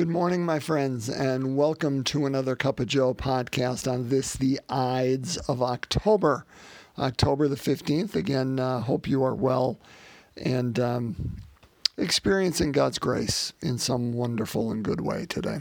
Good 0.00 0.08
morning, 0.08 0.46
my 0.46 0.60
friends, 0.60 1.10
and 1.10 1.58
welcome 1.58 2.04
to 2.04 2.24
another 2.24 2.56
Cup 2.56 2.80
of 2.80 2.86
Joe 2.86 3.12
podcast 3.12 3.86
on 3.86 4.08
this, 4.08 4.32
the 4.32 4.58
Ides 4.66 5.36
of 5.46 5.60
October, 5.60 6.46
October 6.98 7.48
the 7.48 7.56
15th. 7.56 8.14
Again, 8.14 8.58
uh, 8.58 8.80
hope 8.80 9.06
you 9.06 9.22
are 9.22 9.34
well 9.34 9.78
and 10.38 10.80
um, 10.80 11.36
experiencing 11.98 12.72
God's 12.72 12.98
grace 12.98 13.52
in 13.60 13.76
some 13.76 14.14
wonderful 14.14 14.70
and 14.70 14.82
good 14.82 15.02
way 15.02 15.26
today. 15.26 15.58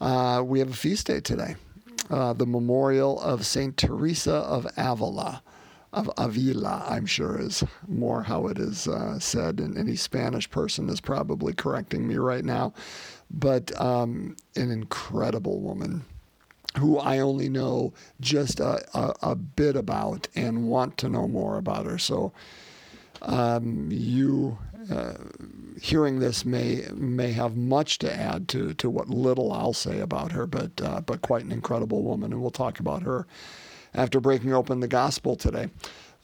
Uh, 0.00 0.44
we 0.46 0.60
have 0.60 0.70
a 0.70 0.76
feast 0.76 1.08
day 1.08 1.18
today, 1.18 1.56
uh, 2.10 2.34
the 2.34 2.46
memorial 2.46 3.20
of 3.20 3.44
St. 3.44 3.76
Teresa 3.76 4.34
of 4.34 4.68
Avila 4.76 5.42
of 5.92 6.10
Avila, 6.16 6.84
I'm 6.88 7.04
sure 7.04 7.38
is 7.38 7.62
more 7.86 8.22
how 8.22 8.46
it 8.46 8.58
is 8.58 8.88
uh, 8.88 9.18
said, 9.18 9.60
and 9.60 9.76
any 9.76 9.96
Spanish 9.96 10.50
person 10.50 10.88
is 10.88 11.00
probably 11.00 11.52
correcting 11.52 12.08
me 12.08 12.16
right 12.16 12.44
now. 12.44 12.72
But 13.32 13.78
um, 13.80 14.36
an 14.56 14.70
incredible 14.70 15.60
woman 15.60 16.04
who 16.78 16.98
I 16.98 17.18
only 17.18 17.48
know 17.48 17.92
just 18.20 18.60
a, 18.60 18.84
a, 18.96 19.14
a, 19.22 19.34
bit 19.34 19.76
about 19.76 20.28
and 20.34 20.68
want 20.68 20.96
to 20.98 21.08
know 21.08 21.28
more 21.28 21.58
about 21.58 21.84
her. 21.86 21.98
So 21.98 22.32
um, 23.20 23.88
you 23.90 24.58
uh, 24.90 25.14
hearing 25.80 26.18
this 26.18 26.44
may 26.44 26.86
may 26.94 27.32
have 27.32 27.56
much 27.56 27.98
to 27.98 28.12
add 28.12 28.48
to 28.48 28.74
to 28.74 28.90
what 28.90 29.08
little 29.08 29.52
I'll 29.52 29.72
say 29.72 30.00
about 30.00 30.32
her, 30.32 30.46
but 30.46 30.80
uh, 30.80 31.00
but 31.02 31.22
quite 31.22 31.44
an 31.44 31.52
incredible 31.52 32.02
woman, 32.02 32.32
and 32.32 32.40
we'll 32.40 32.50
talk 32.50 32.80
about 32.80 33.02
her 33.02 33.26
after 33.94 34.20
breaking 34.20 34.52
open 34.52 34.80
the 34.80 34.88
gospel 34.88 35.36
today. 35.36 35.68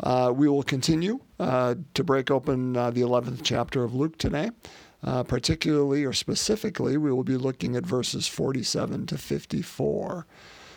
Uh, 0.01 0.33
we 0.35 0.49
will 0.49 0.63
continue 0.63 1.21
uh, 1.41 1.75
to 1.95 2.05
break 2.05 2.31
open 2.31 2.77
uh, 2.77 2.91
the 2.91 3.01
11th 3.01 3.41
chapter 3.43 3.83
of 3.83 3.95
Luke 3.95 4.17
today. 4.17 4.51
Uh, 5.03 5.23
particularly 5.23 6.05
or 6.05 6.13
specifically, 6.13 6.97
we 6.97 7.13
will 7.13 7.25
be 7.25 7.37
looking 7.37 7.77
at 7.77 7.87
verses 7.87 8.27
47 8.27 9.07
to 9.07 9.19
54. 9.19 10.27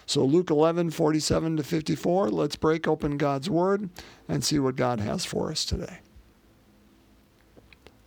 So, 0.06 0.23
Luke 0.23 0.52
11, 0.52 0.92
47 0.92 1.58
to 1.58 1.64
54, 1.64 2.30
let's 2.30 2.56
break 2.56 2.88
open 2.88 3.18
God's 3.18 3.50
Word 3.50 3.90
and 4.28 4.44
see 4.44 4.59
what 4.59 4.76
God 4.76 5.00
has 5.00 5.26
for 5.26 5.50
us 5.50 5.66
today. 5.66 6.00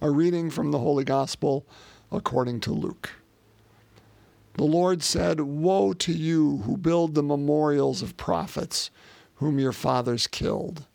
A 0.00 0.11
reading 0.11 0.50
from 0.50 0.70
the 0.70 0.78
Holy 0.78 1.05
Gospel 1.05 1.66
according 2.12 2.61
to 2.61 2.72
Luke. 2.72 3.11
The 4.55 4.64
Lord 4.64 5.02
said, 5.02 5.41
Woe 5.41 5.92
to 5.94 6.12
you 6.12 6.58
who 6.58 6.77
build 6.77 7.14
the 7.14 7.22
memorials 7.22 8.02
of 8.02 8.17
prophets 8.17 8.91
whom 9.36 9.58
your 9.58 9.72
fathers 9.72 10.27
killed. 10.27 10.86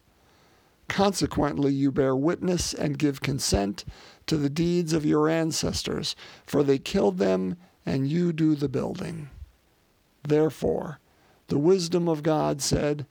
Consequently, 0.90 1.72
you 1.72 1.92
bear 1.92 2.16
witness 2.16 2.74
and 2.74 2.98
give 2.98 3.22
consent 3.22 3.86
to 4.26 4.36
the 4.36 4.50
deeds 4.50 4.92
of 4.92 5.06
your 5.06 5.30
ancestors, 5.30 6.16
for 6.46 6.64
they 6.64 6.78
killed 6.78 7.20
them, 7.20 7.56
and 7.86 8.10
you 8.10 8.34
do 8.34 8.56
the 8.56 8.68
building. 8.68 9.30
Therefore, 10.28 11.00
the 11.48 11.58
wisdom 11.58 12.10
of 12.10 12.24
God 12.24 12.62
said, 12.62 13.06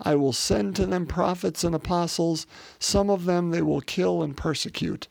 I 0.00 0.14
will 0.16 0.32
send 0.32 0.74
to 0.76 0.86
them 0.86 1.06
prophets 1.06 1.62
and 1.62 1.74
apostles, 1.74 2.46
some 2.78 3.10
of 3.10 3.26
them 3.26 3.50
they 3.50 3.62
will 3.62 3.82
kill 3.82 4.22
and 4.22 4.36
persecute 4.36 5.06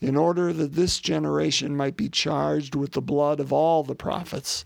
in 0.00 0.16
order 0.16 0.52
that 0.52 0.74
this 0.74 0.98
generation 1.00 1.76
might 1.76 1.96
be 1.96 2.08
charged 2.08 2.74
with 2.74 2.92
the 2.92 3.02
blood 3.02 3.40
of 3.40 3.52
all 3.52 3.82
the 3.82 3.94
prophets 3.94 4.64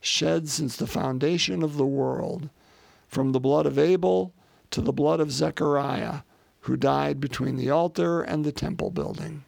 shed 0.00 0.48
since 0.48 0.76
the 0.76 0.86
foundation 0.86 1.62
of 1.62 1.76
the 1.76 1.86
world, 1.86 2.50
from 3.06 3.32
the 3.32 3.40
blood 3.40 3.66
of 3.66 3.78
Abel 3.78 4.32
to 4.70 4.80
the 4.80 4.92
blood 4.92 5.20
of 5.20 5.32
Zechariah, 5.32 6.20
who 6.60 6.76
died 6.76 7.20
between 7.20 7.56
the 7.56 7.70
altar 7.70 8.22
and 8.22 8.44
the 8.44 8.52
temple 8.52 8.90
building. 8.90 9.44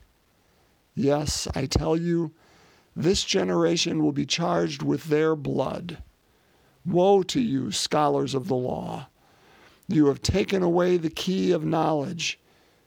Yes, 0.94 1.46
I 1.54 1.66
tell 1.66 1.96
you, 1.96 2.32
this 2.96 3.24
generation 3.24 4.02
will 4.02 4.12
be 4.12 4.26
charged 4.26 4.82
with 4.82 5.04
their 5.04 5.36
blood. 5.36 6.02
Woe 6.84 7.22
to 7.24 7.40
you, 7.40 7.70
scholars 7.70 8.34
of 8.34 8.48
the 8.48 8.56
law! 8.56 9.08
You 9.88 10.06
have 10.06 10.22
taken 10.22 10.62
away 10.62 10.96
the 10.96 11.10
key 11.10 11.52
of 11.52 11.64
knowledge. 11.64 12.38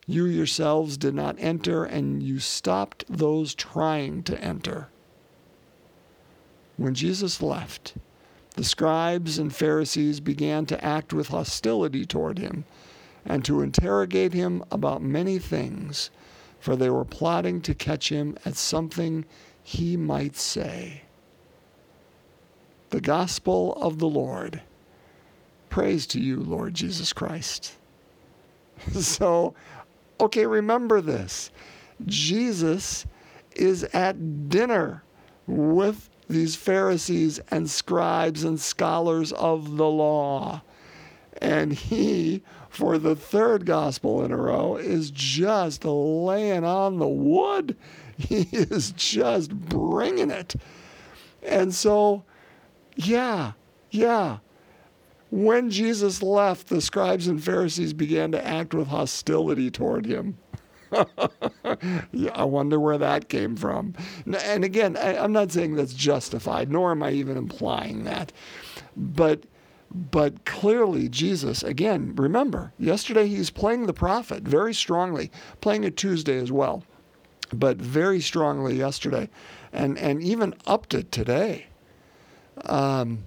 You 0.05 0.25
yourselves 0.25 0.97
did 0.97 1.13
not 1.13 1.35
enter, 1.37 1.83
and 1.83 2.23
you 2.23 2.39
stopped 2.39 3.05
those 3.09 3.53
trying 3.53 4.23
to 4.23 4.41
enter. 4.41 4.89
When 6.77 6.95
Jesus 6.95 7.41
left, 7.41 7.93
the 8.53 8.63
scribes 8.63 9.37
and 9.37 9.53
Pharisees 9.53 10.19
began 10.19 10.65
to 10.67 10.83
act 10.83 11.13
with 11.13 11.29
hostility 11.29 12.05
toward 12.05 12.39
him 12.39 12.65
and 13.25 13.43
to 13.45 13.61
interrogate 13.61 14.33
him 14.33 14.63
about 14.71 15.01
many 15.01 15.39
things, 15.39 16.11
for 16.59 16.75
they 16.75 16.89
were 16.89 17.05
plotting 17.05 17.61
to 17.61 17.73
catch 17.73 18.09
him 18.09 18.37
at 18.45 18.55
something 18.55 19.25
he 19.63 19.97
might 19.97 20.35
say. 20.35 21.03
The 22.89 23.01
Gospel 23.01 23.73
of 23.75 23.99
the 23.99 24.09
Lord. 24.09 24.61
Praise 25.69 26.05
to 26.07 26.19
you, 26.19 26.39
Lord 26.39 26.73
Jesus 26.73 27.13
Christ. 27.13 27.73
so 28.93 29.55
Okay, 30.19 30.45
remember 30.45 31.01
this. 31.01 31.51
Jesus 32.05 33.05
is 33.55 33.83
at 33.93 34.49
dinner 34.49 35.03
with 35.47 36.09
these 36.33 36.55
Pharisees 36.55 37.39
and 37.49 37.69
scribes 37.69 38.43
and 38.43 38.59
scholars 38.59 39.31
of 39.33 39.77
the 39.77 39.87
law. 39.87 40.61
And 41.41 41.73
he, 41.73 42.43
for 42.69 42.97
the 42.97 43.15
third 43.15 43.65
gospel 43.65 44.23
in 44.23 44.31
a 44.31 44.37
row, 44.37 44.77
is 44.77 45.11
just 45.11 45.85
laying 45.85 46.63
on 46.63 46.99
the 46.99 47.07
wood. 47.07 47.75
He 48.15 48.47
is 48.51 48.91
just 48.91 49.49
bringing 49.51 50.29
it. 50.29 50.53
And 51.41 51.73
so, 51.73 52.23
yeah, 52.95 53.53
yeah, 53.89 54.37
when 55.33 55.71
Jesus 55.71 56.21
left, 56.21 56.67
the 56.67 56.79
scribes 56.79 57.27
and 57.27 57.43
Pharisees 57.43 57.91
began 57.91 58.31
to 58.33 58.45
act 58.45 58.75
with 58.75 58.87
hostility 58.87 59.71
toward 59.71 60.05
him. 60.05 60.37
I 62.33 62.43
wonder 62.43 62.79
where 62.79 62.97
that 62.97 63.29
came 63.29 63.55
from. 63.55 63.93
And 64.25 64.63
again, 64.63 64.97
I, 64.97 65.17
I'm 65.17 65.31
not 65.31 65.51
saying 65.51 65.75
that's 65.75 65.93
justified, 65.93 66.71
nor 66.71 66.91
am 66.91 67.03
I 67.03 67.11
even 67.11 67.37
implying 67.37 68.03
that. 68.05 68.31
But 68.95 69.43
but 69.93 70.43
clearly, 70.45 71.07
Jesus, 71.07 71.61
again, 71.61 72.15
remember, 72.15 72.73
yesterday 72.79 73.27
he's 73.27 73.51
playing 73.51 73.85
the 73.85 73.93
prophet 73.93 74.41
very 74.41 74.73
strongly, 74.73 75.31
playing 75.61 75.83
it 75.83 75.95
Tuesday 75.95 76.39
as 76.39 76.51
well, 76.51 76.83
but 77.51 77.77
very 77.77 78.19
strongly 78.19 78.75
yesterday, 78.75 79.29
and, 79.71 79.97
and 79.99 80.23
even 80.23 80.55
upped 80.65 80.95
it 80.95 81.11
today. 81.11 81.67
Um, 82.65 83.23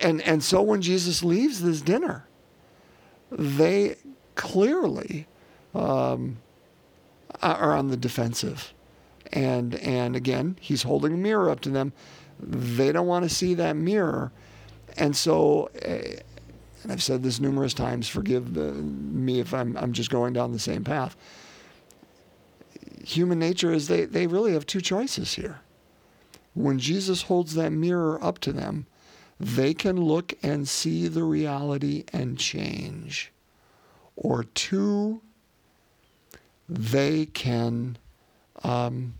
and 0.00 0.20
and 0.22 0.42
so 0.42 0.60
when 0.60 0.82
Jesus 0.82 1.24
leaves 1.24 1.62
this 1.62 1.80
dinner, 1.80 2.26
they 3.30 3.96
clearly 4.34 5.26
um, 5.74 6.38
are 7.42 7.76
on 7.76 7.88
the 7.88 7.96
defensive, 7.96 8.72
and 9.32 9.74
and 9.76 10.16
again 10.16 10.56
he's 10.60 10.82
holding 10.82 11.14
a 11.14 11.16
mirror 11.16 11.50
up 11.50 11.60
to 11.60 11.70
them. 11.70 11.92
They 12.40 12.92
don't 12.92 13.06
want 13.06 13.28
to 13.28 13.34
see 13.34 13.54
that 13.54 13.76
mirror, 13.76 14.32
and 14.96 15.16
so. 15.16 15.70
Uh, 15.84 16.20
and 16.84 16.92
I've 16.92 17.02
said 17.02 17.24
this 17.24 17.40
numerous 17.40 17.74
times. 17.74 18.08
Forgive 18.08 18.54
me 18.54 19.40
if 19.40 19.52
I'm 19.52 19.76
I'm 19.76 19.92
just 19.92 20.10
going 20.10 20.32
down 20.32 20.52
the 20.52 20.58
same 20.60 20.84
path. 20.84 21.16
Human 23.04 23.38
nature 23.38 23.72
is 23.72 23.88
they 23.88 24.04
they 24.04 24.26
really 24.26 24.52
have 24.52 24.64
two 24.64 24.80
choices 24.80 25.34
here. 25.34 25.60
When 26.54 26.78
Jesus 26.78 27.22
holds 27.22 27.54
that 27.54 27.70
mirror 27.70 28.22
up 28.22 28.38
to 28.40 28.52
them, 28.52 28.86
they 29.38 29.74
can 29.74 30.00
look 30.00 30.34
and 30.42 30.68
see 30.68 31.08
the 31.08 31.24
reality 31.24 32.04
and 32.12 32.38
change. 32.38 33.32
Or 34.16 34.42
two, 34.42 35.22
they 36.68 37.26
can 37.26 37.98
um, 38.62 39.14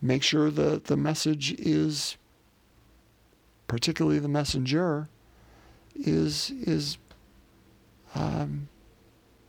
make 0.00 0.22
sure 0.22 0.50
that 0.50 0.84
the 0.84 0.96
message 0.96 1.52
is, 1.52 2.16
particularly 3.66 4.18
the 4.18 4.28
messenger, 4.28 5.08
is 5.94 6.50
is 6.50 6.98
um, 8.14 8.68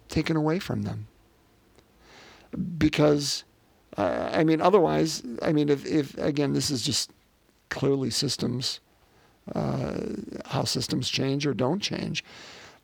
taken 0.08 0.36
away 0.36 0.60
from 0.60 0.84
them. 0.84 1.08
Because, 2.78 3.44
uh, 3.98 4.30
I 4.34 4.44
mean, 4.44 4.60
otherwise, 4.60 5.22
I 5.42 5.52
mean, 5.52 5.70
if, 5.70 5.86
if 5.86 6.18
again, 6.18 6.54
this 6.54 6.72
is 6.72 6.82
just 6.82 7.12
clearly 7.70 8.10
systems 8.10 8.80
uh, 9.56 9.98
how 10.46 10.64
systems 10.64 11.10
change 11.10 11.46
or 11.46 11.54
don't 11.54 11.80
change. 11.80 12.24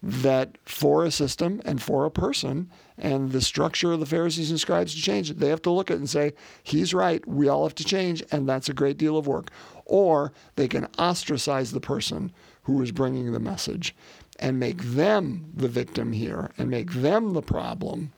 That 0.08 0.60
for 0.66 1.04
a 1.04 1.10
system 1.10 1.64
and 1.66 1.82
for 1.82 2.06
a 2.06 2.12
person 2.12 2.70
and 2.96 3.32
the 3.32 3.42
structure 3.42 3.92
of 3.92 4.00
the 4.00 4.06
Pharisees 4.06 4.52
and 4.52 4.60
scribes 4.60 4.94
to 4.94 5.02
change 5.02 5.32
it, 5.32 5.40
they 5.40 5.50
have 5.50 5.64
to 5.64 5.72
look 5.72 5.90
at 5.90 5.96
it 5.96 6.00
and 6.00 6.10
say, 6.10 6.34
He's 6.62 6.94
right, 6.94 7.28
we 7.28 7.48
all 7.48 7.64
have 7.64 7.74
to 7.76 7.84
change, 7.84 8.24
and 8.32 8.48
that's 8.48 8.70
a 8.70 8.74
great 8.74 8.98
deal 8.98 9.18
of 9.18 9.26
work. 9.26 9.50
Or 9.84 10.32
they 10.58 10.68
can 10.68 10.88
ostracize 11.00 11.72
the 11.72 11.80
person 11.80 12.32
who 12.64 12.80
is 12.84 12.92
bringing 12.92 13.32
the 13.32 13.40
message 13.40 13.96
and 14.38 14.60
make 14.60 14.78
them 14.84 15.52
the 15.56 15.68
victim 15.68 16.12
here 16.12 16.52
and 16.56 16.70
make 16.70 16.92
them 16.92 17.34
the 17.34 17.42
problem. 17.42 18.14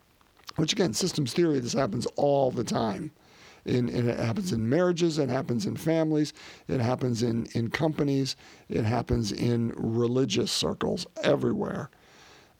Which 0.57 0.73
again, 0.73 0.93
systems 0.93 1.31
theory, 1.31 1.59
this 1.59 1.73
happens 1.73 2.05
all 2.17 2.51
the 2.51 2.65
time 2.65 3.11
In, 3.67 3.89
in, 3.89 4.09
it 4.09 4.19
happens 4.19 4.51
in 4.51 4.69
marriages, 4.69 5.19
it 5.19 5.29
happens 5.29 5.65
in 5.65 5.75
families, 5.75 6.33
it 6.67 6.79
happens 6.79 7.21
in, 7.21 7.47
in 7.53 7.69
companies, 7.69 8.35
it 8.69 8.83
happens 8.83 9.31
in 9.31 9.73
religious 9.75 10.51
circles, 10.51 11.05
everywhere. 11.23 11.89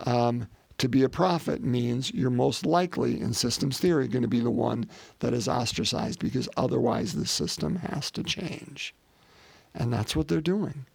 Um, 0.02 0.48
to 0.78 0.88
be 0.88 1.04
a 1.04 1.10
prophet 1.10 1.64
means 1.64 2.14
you're 2.14 2.30
most 2.30 2.66
likely, 2.66 3.20
in 3.20 3.34
systems 3.34 3.80
theory, 3.80 4.08
going 4.08 4.22
to 4.22 4.28
be 4.28 4.40
the 4.40 4.52
one 4.52 4.88
that 5.20 5.34
is 5.34 5.48
ostracized 5.48 6.20
because 6.20 6.48
otherwise 6.56 7.14
the 7.14 7.26
system 7.26 7.78
has 7.78 8.12
to 8.12 8.24
change. 8.24 8.94
And 9.74 9.92
that's 9.92 10.16
what 10.16 10.28
they're 10.28 10.42
doing 10.42 10.86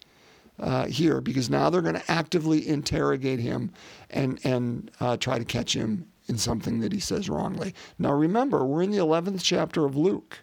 uh, 0.58 0.86
here 0.86 1.20
because 1.20 1.50
now 1.50 1.70
they're 1.70 1.82
going 1.82 1.96
to 1.96 2.10
actively 2.10 2.66
interrogate 2.68 3.40
him 3.40 3.72
and, 4.10 4.38
and 4.44 4.90
uh, 5.00 5.16
try 5.16 5.38
to 5.38 5.44
catch 5.44 5.74
him 5.74 6.06
in 6.32 6.38
something 6.38 6.80
that 6.80 6.92
he 6.92 6.98
says 6.98 7.28
wrongly. 7.28 7.74
Now 7.98 8.12
remember, 8.12 8.64
we're 8.64 8.82
in 8.82 8.90
the 8.90 8.96
11th 8.96 9.42
chapter 9.42 9.84
of 9.84 9.96
Luke. 9.96 10.38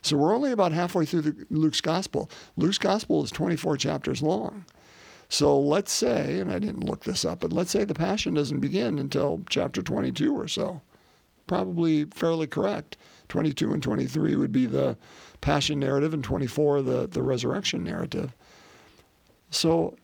So 0.00 0.16
we're 0.16 0.34
only 0.34 0.52
about 0.52 0.72
halfway 0.72 1.04
through 1.04 1.20
the, 1.20 1.46
Luke's 1.50 1.82
gospel. 1.82 2.30
Luke's 2.56 2.78
gospel 2.78 3.22
is 3.22 3.30
24 3.30 3.76
chapters 3.76 4.22
long. 4.22 4.64
So 5.28 5.58
let's 5.58 5.92
say, 5.92 6.40
and 6.40 6.50
I 6.50 6.58
didn't 6.58 6.84
look 6.84 7.04
this 7.04 7.24
up, 7.24 7.40
but 7.40 7.52
let's 7.52 7.70
say 7.70 7.84
the 7.84 7.94
Passion 7.94 8.34
doesn't 8.34 8.60
begin 8.60 8.98
until 8.98 9.42
chapter 9.50 9.82
22 9.82 10.34
or 10.34 10.48
so. 10.48 10.80
Probably 11.46 12.06
fairly 12.06 12.46
correct. 12.46 12.96
22 13.28 13.74
and 13.74 13.82
23 13.82 14.36
would 14.36 14.52
be 14.52 14.64
the 14.64 14.96
Passion 15.42 15.78
narrative, 15.78 16.14
and 16.14 16.24
24 16.24 16.80
the, 16.80 17.06
the 17.06 17.22
resurrection 17.22 17.84
narrative. 17.84 18.34
So, 19.50 19.96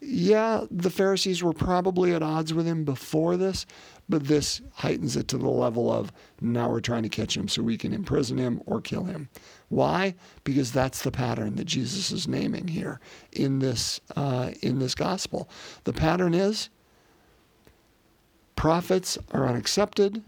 yeah, 0.00 0.64
the 0.70 0.90
Pharisees 0.90 1.42
were 1.42 1.52
probably 1.52 2.12
at 2.14 2.22
odds 2.22 2.54
with 2.54 2.66
him 2.66 2.84
before 2.84 3.36
this, 3.36 3.66
but 4.08 4.24
this 4.24 4.60
heightens 4.74 5.16
it 5.16 5.26
to 5.28 5.38
the 5.38 5.48
level 5.48 5.92
of 5.92 6.12
now 6.40 6.70
we're 6.70 6.80
trying 6.80 7.02
to 7.02 7.08
catch 7.08 7.36
him 7.36 7.48
so 7.48 7.62
we 7.62 7.76
can 7.76 7.92
imprison 7.92 8.38
him 8.38 8.62
or 8.64 8.80
kill 8.80 9.04
him. 9.04 9.28
Why? 9.68 10.14
Because 10.44 10.70
that's 10.72 11.02
the 11.02 11.10
pattern 11.10 11.56
that 11.56 11.64
Jesus 11.64 12.12
is 12.12 12.28
naming 12.28 12.68
here 12.68 13.00
in 13.32 13.58
this 13.58 14.00
uh, 14.14 14.52
in 14.62 14.78
this 14.78 14.94
gospel. 14.94 15.48
The 15.84 15.92
pattern 15.92 16.32
is 16.32 16.70
prophets 18.54 19.18
are 19.32 19.46
unaccepted, 19.48 20.22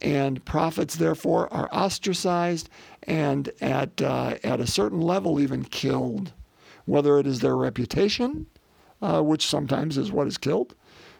and 0.00 0.44
prophets 0.44 0.96
therefore 0.96 1.52
are 1.52 1.68
ostracized 1.72 2.70
and 3.02 3.50
at 3.60 4.00
uh, 4.00 4.36
at 4.42 4.60
a 4.60 4.66
certain 4.66 5.02
level 5.02 5.38
even 5.38 5.62
killed, 5.64 6.32
whether 6.86 7.18
it 7.18 7.26
is 7.26 7.40
their 7.40 7.56
reputation, 7.56 8.46
uh, 9.02 9.22
which 9.22 9.46
sometimes 9.46 9.96
is 9.98 10.12
what 10.12 10.26
is 10.26 10.38
killed, 10.38 10.74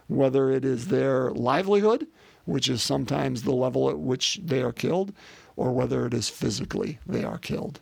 whether 0.08 0.50
it 0.50 0.64
is 0.64 0.88
their 0.88 1.30
livelihood, 1.32 2.06
which 2.44 2.68
is 2.68 2.82
sometimes 2.82 3.42
the 3.42 3.54
level 3.54 3.90
at 3.90 3.98
which 3.98 4.40
they 4.42 4.62
are 4.62 4.72
killed, 4.72 5.12
or 5.56 5.72
whether 5.72 6.06
it 6.06 6.14
is 6.14 6.28
physically 6.28 6.98
they 7.06 7.24
are 7.24 7.38
killed. 7.38 7.80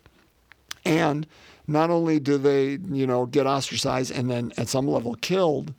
And 0.85 1.27
not 1.67 1.91
only 1.91 2.21
do 2.21 2.39
they, 2.39 2.79
you 2.91 3.07
know, 3.07 3.27
get 3.27 3.47
ostracized 3.47 4.13
and 4.13 4.31
then 4.31 4.53
at 4.57 4.69
some 4.69 4.87
level 4.87 5.15
killed, 5.17 5.75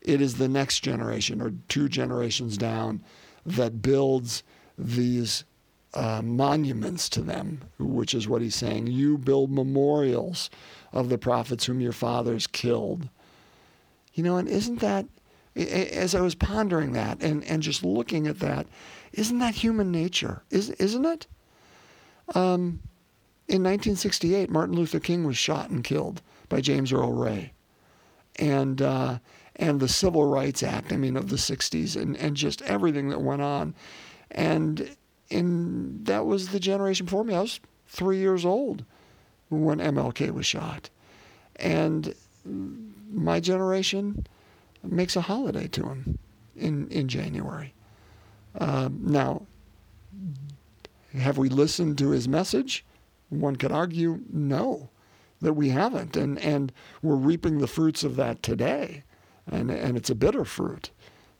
it 0.00 0.20
is 0.20 0.36
the 0.36 0.48
next 0.48 0.80
generation 0.80 1.42
or 1.42 1.52
two 1.68 1.88
generations 1.88 2.56
down 2.56 3.02
that 3.44 3.82
builds 3.82 4.42
these 4.76 5.44
uh, 5.94 6.22
monuments 6.22 7.08
to 7.08 7.20
them, 7.20 7.60
which 7.78 8.14
is 8.14 8.28
what 8.28 8.42
he's 8.42 8.54
saying. 8.54 8.86
You 8.86 9.18
build 9.18 9.50
memorials 9.50 10.50
of 10.92 11.08
the 11.08 11.18
prophets 11.18 11.66
whom 11.66 11.80
your 11.80 11.92
fathers 11.92 12.46
killed. 12.46 13.08
You 14.18 14.24
know, 14.24 14.36
and 14.36 14.48
isn't 14.48 14.80
that 14.80 15.06
as 15.54 16.14
I 16.14 16.20
was 16.20 16.34
pondering 16.34 16.92
that 16.92 17.22
and, 17.22 17.44
and 17.44 17.62
just 17.62 17.84
looking 17.84 18.26
at 18.26 18.40
that, 18.40 18.66
isn't 19.12 19.38
that 19.38 19.54
human 19.54 19.92
nature? 19.92 20.42
Is, 20.50 20.70
isn't 20.70 21.04
it? 21.04 21.26
Um, 22.34 22.80
in 23.46 23.62
1968, 23.62 24.50
Martin 24.50 24.74
Luther 24.74 24.98
King 24.98 25.24
was 25.24 25.36
shot 25.36 25.70
and 25.70 25.84
killed 25.84 26.20
by 26.48 26.60
James 26.60 26.92
Earl 26.92 27.12
Ray. 27.12 27.52
And, 28.36 28.82
uh, 28.82 29.18
and 29.56 29.78
the 29.78 29.88
Civil 29.88 30.24
Rights 30.24 30.62
Act, 30.62 30.92
I 30.92 30.96
mean, 30.96 31.16
of 31.16 31.28
the 31.28 31.36
60s, 31.36 32.00
and, 32.00 32.16
and 32.16 32.36
just 32.36 32.60
everything 32.62 33.08
that 33.10 33.20
went 33.20 33.42
on. 33.42 33.74
And 34.30 34.96
in, 35.30 36.04
that 36.04 36.26
was 36.26 36.48
the 36.48 36.60
generation 36.60 37.06
before 37.06 37.24
me. 37.24 37.34
I 37.34 37.40
was 37.40 37.60
three 37.86 38.18
years 38.18 38.44
old 38.44 38.84
when 39.48 39.78
MLK 39.78 40.32
was 40.32 40.46
shot. 40.46 40.90
And 41.56 42.14
my 43.10 43.40
generation, 43.40 44.26
makes 44.82 45.16
a 45.16 45.22
holiday 45.22 45.66
to 45.68 45.88
him 45.88 46.18
in, 46.56 46.88
in 46.88 47.08
January. 47.08 47.74
Uh, 48.56 48.88
now, 48.92 49.46
have 51.14 51.38
we 51.38 51.48
listened 51.48 51.98
to 51.98 52.10
his 52.10 52.28
message? 52.28 52.84
One 53.28 53.56
could 53.56 53.72
argue 53.72 54.20
no, 54.30 54.90
that 55.40 55.54
we 55.54 55.70
haven't. 55.70 56.16
And, 56.16 56.38
and 56.38 56.72
we're 57.02 57.16
reaping 57.16 57.58
the 57.58 57.66
fruits 57.66 58.04
of 58.04 58.16
that 58.16 58.42
today. 58.42 59.04
And, 59.50 59.70
and 59.70 59.96
it's 59.96 60.10
a 60.10 60.14
bitter 60.14 60.44
fruit 60.44 60.90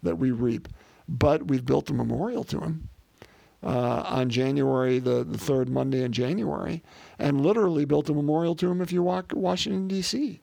that 0.02 0.16
we 0.16 0.30
reap. 0.30 0.68
But 1.08 1.48
we've 1.48 1.64
built 1.64 1.90
a 1.90 1.94
memorial 1.94 2.44
to 2.44 2.60
him 2.60 2.88
uh, 3.62 4.02
on 4.06 4.30
January, 4.30 4.98
the, 4.98 5.24
the 5.24 5.38
third 5.38 5.68
Monday 5.68 6.02
in 6.02 6.12
January, 6.12 6.82
and 7.18 7.40
literally 7.40 7.84
built 7.84 8.10
a 8.10 8.14
memorial 8.14 8.54
to 8.56 8.70
him 8.70 8.80
if 8.80 8.92
you 8.92 9.02
walk 9.02 9.32
Washington, 9.34 9.88
D.C 9.88 10.40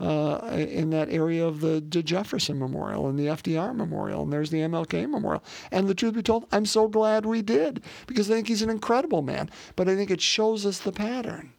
uh, 0.00 0.38
in 0.52 0.90
that 0.90 1.10
area 1.10 1.46
of 1.46 1.60
the, 1.60 1.80
Jefferson 1.80 2.58
Memorial 2.58 3.06
and 3.06 3.18
the 3.18 3.26
FDR 3.26 3.76
Memorial, 3.76 4.22
and 4.22 4.32
there's 4.32 4.50
the 4.50 4.60
MLK 4.60 5.08
Memorial. 5.08 5.44
And 5.70 5.86
the 5.86 5.94
truth 5.94 6.14
be 6.14 6.22
told, 6.22 6.46
I'm 6.50 6.64
so 6.64 6.88
glad 6.88 7.26
we 7.26 7.42
did 7.42 7.82
because 8.06 8.30
I 8.30 8.34
think 8.34 8.48
he's 8.48 8.62
an 8.62 8.70
incredible 8.70 9.20
man. 9.20 9.50
But 9.76 9.88
I 9.88 9.96
think 9.96 10.10
it 10.10 10.22
shows 10.22 10.64
us 10.64 10.78
the 10.78 10.92
pattern. 10.92 11.52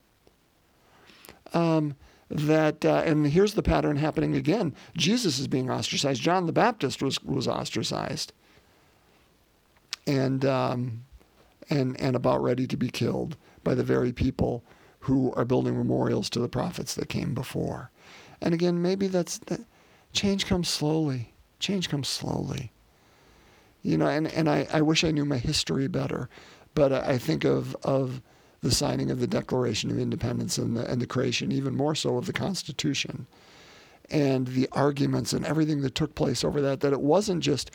Um, 1.53 1.95
that 2.29 2.85
uh, 2.85 3.03
and 3.05 3.27
here's 3.27 3.53
the 3.55 3.61
pattern 3.61 3.97
happening 3.97 4.35
again. 4.35 4.73
Jesus 4.95 5.37
is 5.37 5.47
being 5.47 5.69
ostracized. 5.69 6.21
John 6.21 6.45
the 6.45 6.53
Baptist 6.53 7.03
was 7.03 7.21
was 7.23 7.45
ostracized, 7.45 8.31
and 10.07 10.45
um, 10.45 11.03
and 11.69 11.99
and 11.99 12.15
about 12.15 12.41
ready 12.41 12.65
to 12.67 12.77
be 12.77 12.89
killed 12.89 13.35
by 13.65 13.75
the 13.75 13.83
very 13.83 14.13
people 14.13 14.63
who 15.01 15.33
are 15.33 15.43
building 15.43 15.77
memorials 15.77 16.29
to 16.29 16.39
the 16.39 16.47
prophets 16.47 16.95
that 16.95 17.09
came 17.09 17.33
before. 17.33 17.91
And 18.41 18.53
again, 18.53 18.81
maybe 18.81 19.07
that's 19.07 19.37
that 19.39 19.61
change 20.13 20.45
comes 20.45 20.67
slowly. 20.67 21.33
Change 21.59 21.89
comes 21.89 22.07
slowly. 22.07 22.71
You 23.83 23.97
know, 23.97 24.07
and, 24.07 24.27
and 24.27 24.49
I, 24.49 24.67
I 24.71 24.81
wish 24.81 25.03
I 25.03 25.11
knew 25.11 25.25
my 25.25 25.37
history 25.37 25.87
better, 25.87 26.29
but 26.75 26.91
I 26.91 27.17
think 27.17 27.43
of, 27.43 27.75
of 27.83 28.21
the 28.61 28.71
signing 28.71 29.09
of 29.09 29.19
the 29.19 29.27
Declaration 29.27 29.89
of 29.89 29.97
Independence 29.97 30.57
and 30.57 30.77
the, 30.77 30.89
and 30.89 31.01
the 31.01 31.07
creation, 31.07 31.51
even 31.51 31.75
more 31.75 31.95
so, 31.95 32.17
of 32.17 32.27
the 32.27 32.33
Constitution 32.33 33.25
and 34.11 34.47
the 34.47 34.67
arguments 34.71 35.33
and 35.33 35.45
everything 35.45 35.81
that 35.81 35.95
took 35.95 36.13
place 36.13 36.43
over 36.43 36.61
that, 36.61 36.81
that 36.81 36.93
it 36.93 37.01
wasn't 37.01 37.41
just 37.41 37.71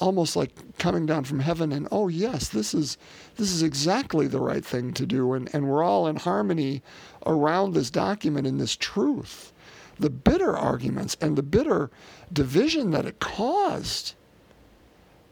almost 0.00 0.36
like 0.36 0.78
coming 0.78 1.06
down 1.06 1.24
from 1.24 1.40
heaven 1.40 1.72
and 1.72 1.88
oh 1.90 2.06
yes 2.06 2.50
this 2.50 2.72
is 2.72 2.96
this 3.34 3.50
is 3.50 3.64
exactly 3.64 4.28
the 4.28 4.40
right 4.40 4.64
thing 4.64 4.92
to 4.92 5.04
do 5.04 5.32
and, 5.32 5.52
and 5.52 5.68
we're 5.68 5.82
all 5.82 6.06
in 6.06 6.14
harmony 6.14 6.80
around 7.26 7.74
this 7.74 7.90
document 7.90 8.46
and 8.46 8.60
this 8.60 8.76
truth 8.76 9.52
the 9.98 10.10
bitter 10.10 10.56
arguments 10.56 11.16
and 11.20 11.36
the 11.36 11.42
bitter 11.42 11.90
division 12.32 12.90
that 12.92 13.06
it 13.06 13.20
caused. 13.20 14.14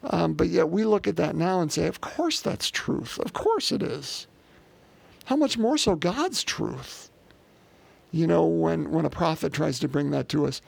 Um, 0.03 0.33
but 0.33 0.49
yet 0.49 0.69
we 0.69 0.85
look 0.85 1.07
at 1.07 1.15
that 1.17 1.35
now 1.35 1.61
and 1.61 1.71
say, 1.71 1.87
of 1.87 2.01
course 2.01 2.41
that's 2.41 2.69
truth. 2.69 3.19
Of 3.19 3.33
course 3.33 3.71
it 3.71 3.81
is. 3.81 4.27
How 5.25 5.35
much 5.35 5.57
more 5.57 5.77
so 5.77 5.95
God's 5.95 6.43
truth? 6.43 7.09
You 8.11 8.27
know, 8.27 8.45
when, 8.45 8.91
when 8.91 9.05
a 9.05 9.09
prophet 9.09 9.51
tries 9.51 9.79
to 9.79 9.87
bring 9.87 10.11
that 10.11 10.29
to 10.29 10.45
us 10.45 10.61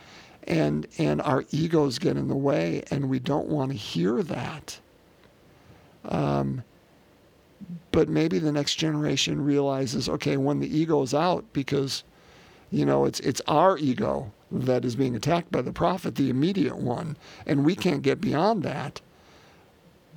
and, 0.44 0.88
and 0.98 1.22
our 1.22 1.46
egos 1.52 2.00
get 2.00 2.18
in 2.18 2.28
the 2.28 2.36
way 2.36 2.84
and 2.92 3.10
we 3.10 3.20
don't 3.20 3.48
want 3.48 3.72
to 3.72 3.78
hear 3.78 4.22
that. 4.24 4.80
Um, 6.06 6.64
but 7.92 8.10
maybe 8.10 8.40
the 8.40 8.52
next 8.52 8.76
generation 8.76 9.44
realizes, 9.44 10.10
okay, 10.10 10.38
when 10.38 10.60
the 10.60 10.78
ego 10.78 11.02
is 11.02 11.14
out, 11.14 11.46
because 11.54 12.04
you 12.72 12.86
know, 12.86 13.06
it's 13.06 13.20
it's 13.22 13.42
our 13.48 13.78
ego 13.78 14.32
that 14.52 14.86
is 14.86 14.96
being 14.96 15.16
attacked 15.16 15.52
by 15.52 15.62
the 15.62 15.72
prophet, 15.72 16.16
the 16.16 16.30
immediate 16.30 16.78
one, 16.78 17.18
and 17.46 17.66
we 17.66 17.76
can't 17.76 18.02
get 18.02 18.22
beyond 18.22 18.64
that. 18.64 19.02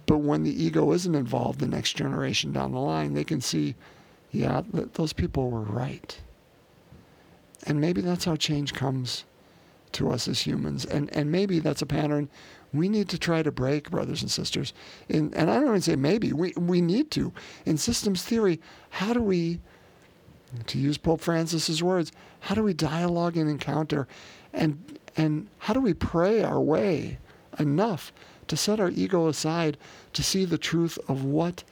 But 0.06 0.18
when 0.18 0.42
the 0.42 0.64
ego 0.64 0.92
isn't 0.92 1.14
involved, 1.14 1.61
the 1.61 1.66
next 1.66 1.94
generation 1.94 2.52
down 2.52 2.73
the 2.73 2.80
line, 2.80 3.14
they 3.14 3.25
can 3.25 3.40
see, 3.40 3.76
yeah, 4.30 4.62
those 4.73 5.12
people 5.12 5.50
were 5.50 5.61
right. 5.61 6.18
And 7.64 7.80
maybe 7.80 8.00
that's 8.00 8.25
how 8.25 8.37
change 8.37 8.75
comes 8.75 9.25
to 9.92 10.11
us 10.11 10.26
as 10.26 10.40
humans. 10.40 10.85
And 10.85 11.14
and 11.14 11.30
maybe 11.30 11.59
that's 11.59 11.82
a 11.82 11.87
pattern 11.87 12.28
we 12.73 12.88
need 12.88 13.09
to 13.11 13.18
try 13.18 13.42
to 13.42 13.52
break, 13.52 13.90
brothers 13.90 14.23
and 14.23 14.30
sisters. 14.30 14.73
In, 15.09 15.32
and 15.35 15.50
I 15.50 15.56
don't 15.56 15.68
even 15.68 15.80
say 15.82 15.97
maybe, 15.97 16.32
we, 16.32 16.52
we 16.56 16.80
need 16.80 17.11
to. 17.12 17.32
In 17.66 17.76
systems 17.76 18.23
theory, 18.23 18.61
how 18.90 19.12
do 19.12 19.23
we 19.23 19.61
to 20.66 20.78
use 20.78 20.99
Pope 20.99 21.21
Francis's 21.21 21.82
words, 21.82 22.12
how 22.40 22.54
do 22.54 22.62
we 22.62 22.75
dialogue 22.75 23.37
and 23.37 23.49
encounter 23.49 24.06
and 24.52 24.99
and 25.16 25.49
how 25.59 25.75
do 25.75 25.80
we 25.80 25.94
pray 25.94 26.42
our 26.42 26.61
way 26.61 27.18
enough 27.59 28.12
to 28.49 28.56
set 28.56 28.80
our 28.80 28.90
ego 28.90 29.28
aside 29.28 29.76
to 30.12 30.23
see 30.23 30.44
the 30.44 30.59
truth 30.59 30.99
of 31.09 31.25
what 31.25 31.64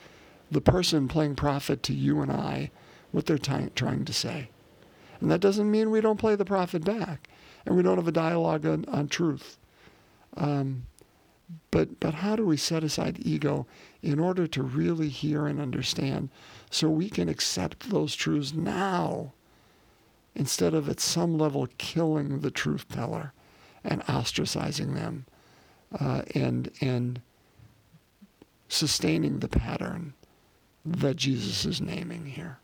the 0.51 0.61
person 0.61 1.09
playing 1.09 1.37
prophet 1.37 1.83
to 1.85 1.95
you 1.95 2.21
and 2.21 2.31
I 2.31 2.71
what 3.13 3.27
they're 3.27 3.39
trying 3.39 4.05
to 4.05 4.13
say. 4.13 4.51
And 5.21 5.31
that 5.31 5.41
doesn't 5.41 5.71
mean 5.71 5.91
we 5.91 6.01
don't 6.01 6.19
play 6.19 6.35
the 6.35 6.45
prophet 6.45 6.85
back 6.85 7.29
and 7.67 7.77
we 7.77 7.83
don't 7.83 7.99
have 7.99 8.09
a 8.09 8.13
dialogue 8.13 8.65
on, 8.67 8.85
on 8.87 9.09
truth. 9.09 9.59
Um, 10.37 10.87
but, 11.71 11.99
but 11.99 12.15
how 12.15 12.37
do 12.37 12.47
we 12.47 12.57
set 12.57 12.85
aside 12.85 13.19
ego 13.21 13.67
in 14.03 14.21
order 14.21 14.47
to 14.47 14.63
really 14.63 15.09
hear 15.09 15.47
and 15.47 15.61
understand 15.61 16.31
so 16.71 16.89
we 16.89 17.11
can 17.11 17.29
accept 17.29 17.91
those 17.91 18.15
truths 18.15 18.55
now 18.55 19.33
instead 20.35 20.73
of 20.73 20.89
at 20.89 21.01
some 21.01 21.37
level 21.37 21.69
killing 21.77 22.41
the 22.41 22.51
truth 22.51 22.89
teller 22.89 23.33
and 23.85 24.03
ostracizing 24.03 24.95
them 24.95 25.27
uh, 25.99 26.23
and, 26.35 26.71
and 26.81 27.21
sustaining 28.69 29.41
the 29.41 29.49
pattern 29.49 30.15
that 30.85 31.17
Jesus 31.17 31.67
is 31.67 31.81
naming 31.81 32.27
here. 32.27 32.59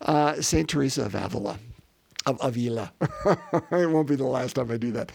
Uh, 0.00 0.40
Saint 0.40 0.68
Teresa 0.68 1.04
of 1.04 1.14
Avila, 1.14 1.58
of 2.24 2.38
Avila. 2.40 2.92
it 3.72 3.90
won't 3.90 4.08
be 4.08 4.16
the 4.16 4.24
last 4.24 4.54
time 4.54 4.70
I 4.70 4.76
do 4.76 4.92
that. 4.92 5.12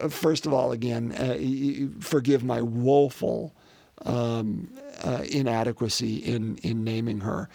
Uh, 0.00 0.08
first 0.08 0.46
of 0.46 0.52
all, 0.52 0.72
again, 0.72 1.12
uh, 1.12 2.02
forgive 2.02 2.42
my 2.42 2.62
woeful 2.62 3.52
um, 4.04 4.72
uh, 5.02 5.24
inadequacy 5.30 6.16
in 6.18 6.56
in 6.58 6.84
naming 6.84 7.20
her 7.20 7.48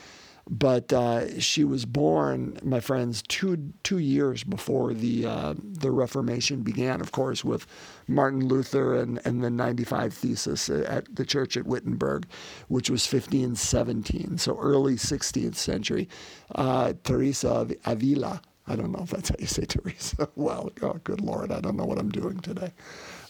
but 0.49 0.93
uh, 0.93 1.39
she 1.39 1.63
was 1.63 1.85
born, 1.85 2.59
my 2.63 2.79
friends, 2.79 3.23
two 3.23 3.73
two 3.83 3.97
years 3.97 4.43
before 4.43 4.93
the 4.93 5.25
uh, 5.25 5.55
the 5.57 5.89
Reformation 5.89 6.61
began. 6.61 7.01
Of 7.01 7.11
course, 7.11 7.43
with 7.43 7.65
Martin 8.07 8.47
Luther 8.47 8.95
and, 8.95 9.19
and 9.25 9.43
the 9.43 9.49
95 9.49 10.13
Thesis 10.13 10.69
at 10.69 11.13
the 11.15 11.25
church 11.25 11.57
at 11.57 11.65
Wittenberg, 11.65 12.27
which 12.67 12.89
was 12.91 13.11
1517, 13.11 14.37
so 14.37 14.57
early 14.59 14.95
16th 14.95 15.55
century. 15.55 16.07
Uh, 16.53 16.93
Teresa 17.03 17.49
of 17.49 17.73
Avila. 17.85 18.41
I 18.67 18.75
don't 18.75 18.91
know 18.91 19.03
if 19.03 19.11
that's 19.11 19.29
how 19.29 19.35
you 19.39 19.47
say 19.47 19.65
Teresa. 19.65 20.29
well, 20.35 20.71
oh, 20.81 20.93
good 21.03 21.21
Lord, 21.21 21.51
I 21.51 21.59
don't 21.59 21.75
know 21.75 21.85
what 21.85 21.99
I'm 21.99 22.09
doing 22.09 22.39
today. 22.39 22.71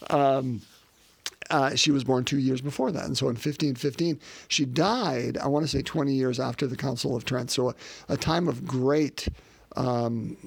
Um, 0.10 0.62
uh, 1.50 1.76
she 1.76 1.92
was 1.92 2.04
born 2.04 2.24
two 2.26 2.40
years 2.40 2.62
before 2.62 2.92
that. 2.92 3.06
And 3.06 3.18
so 3.18 3.26
in 3.26 3.36
1515, 3.36 4.20
she 4.48 4.66
died, 4.66 5.38
I 5.38 5.48
want 5.48 5.66
to 5.66 5.70
say 5.70 5.82
20 5.82 6.14
years 6.14 6.40
after 6.40 6.68
the 6.68 6.76
Council 6.76 7.16
of 7.16 7.26
Trent. 7.26 7.52
So 7.52 7.70
a, 7.70 7.76
a 8.10 8.18
time 8.18 8.48
of 8.48 8.66
great 8.66 9.28
um, 9.76 10.38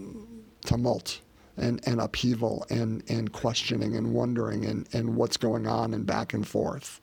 tumult 0.64 1.21
and, 1.57 1.81
and 1.87 2.00
upheaval 2.00 2.64
and, 2.71 3.02
and 3.09 3.33
questioning 3.33 3.97
and 3.97 4.12
wondering 4.14 4.64
and, 4.64 4.88
and 4.93 5.17
what's 5.17 5.37
going 5.37 5.67
on 5.67 5.95
and 5.95 6.07
back 6.07 6.33
and 6.33 6.47
forth. 6.47 7.00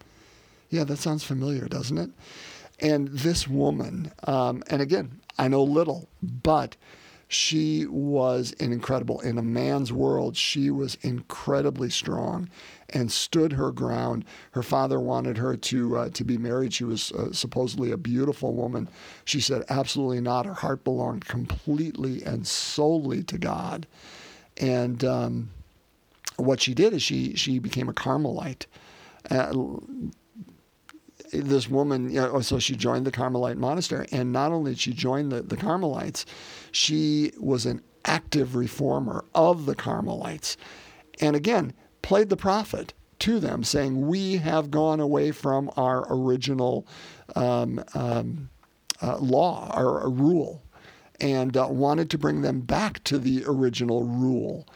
Yeah, 0.69 0.83
that 0.85 0.97
sounds 0.97 1.23
familiar, 1.23 1.67
doesn't 1.67 1.97
it? 1.97 2.09
And 2.79 3.07
this 3.09 3.47
woman, 3.47 4.11
um, 4.25 4.63
and 4.67 4.81
again, 4.81 5.21
I 5.37 5.47
know 5.47 5.63
little, 5.63 6.09
but 6.21 6.75
she 7.27 7.85
was 7.87 8.53
an 8.59 8.71
incredible. 8.71 9.19
In 9.21 9.37
a 9.37 9.43
man's 9.43 9.91
world 9.91 10.37
she 10.37 10.69
was 10.69 10.95
incredibly 11.01 11.89
strong 11.89 12.49
and 12.89 13.11
stood 13.11 13.53
her 13.53 13.71
ground. 13.71 14.25
Her 14.51 14.63
father 14.63 14.99
wanted 14.99 15.37
her 15.37 15.57
to 15.57 15.97
uh, 15.97 16.09
to 16.09 16.23
be 16.23 16.37
married. 16.37 16.73
She 16.73 16.83
was 16.83 17.11
uh, 17.11 17.31
supposedly 17.33 17.91
a 17.91 17.97
beautiful 17.97 18.53
woman. 18.53 18.89
She 19.23 19.39
said 19.39 19.63
absolutely 19.69 20.21
not. 20.21 20.45
Her 20.45 20.53
heart 20.53 20.83
belonged 20.83 21.25
completely 21.25 22.23
and 22.23 22.45
solely 22.45 23.23
to 23.23 23.37
god. 23.37 23.87
And 24.57 25.03
um, 25.03 25.49
what 26.37 26.61
she 26.61 26.73
did 26.73 26.93
is 26.93 27.01
she 27.01 27.35
she 27.35 27.59
became 27.59 27.89
a 27.89 27.93
carmelite. 27.93 28.67
Uh, 29.29 29.53
this 31.31 31.69
woman, 31.69 32.09
you 32.09 32.21
know, 32.21 32.41
so 32.41 32.59
she 32.59 32.75
joined 32.75 33.05
the 33.05 33.11
Carmelite 33.11 33.57
monastery. 33.57 34.07
And 34.11 34.31
not 34.31 34.51
only 34.51 34.71
did 34.71 34.79
she 34.79 34.93
join 34.93 35.29
the, 35.29 35.41
the 35.41 35.57
Carmelites, 35.57 36.25
she 36.71 37.31
was 37.37 37.65
an 37.65 37.81
active 38.05 38.55
reformer 38.55 39.25
of 39.33 39.65
the 39.65 39.75
Carmelites. 39.75 40.57
And 41.21 41.35
again, 41.35 41.73
played 42.01 42.29
the 42.29 42.37
prophet 42.37 42.93
to 43.19 43.39
them, 43.39 43.63
saying, 43.63 44.07
We 44.07 44.37
have 44.37 44.71
gone 44.71 44.99
away 44.99 45.31
from 45.31 45.71
our 45.77 46.05
original 46.09 46.87
um, 47.35 47.83
um, 47.93 48.49
uh, 49.01 49.17
law, 49.17 49.71
our, 49.73 50.01
our, 50.01 50.09
rule, 50.09 50.63
and 51.19 51.55
uh, 51.55 51.67
wanted 51.69 52.09
to 52.11 52.17
bring 52.17 52.41
them 52.41 52.61
back 52.61 53.03
to 53.05 53.17
the 53.17 53.43
original 53.47 54.03
rule. 54.03 54.67